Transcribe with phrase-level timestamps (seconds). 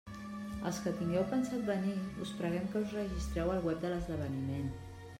[0.69, 1.95] Els que tingueu pensat venir
[2.25, 4.79] us preguem que us registreu al web de l'esdeveniment.